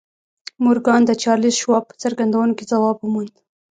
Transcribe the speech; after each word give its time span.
مورګان 0.63 1.01
د 1.05 1.11
چارلیس 1.23 1.55
شواب 1.61 1.83
په 1.87 1.95
څرګندونو 2.03 2.51
کې 2.57 2.69
ځواب 2.71 2.97
وموند 2.99 3.33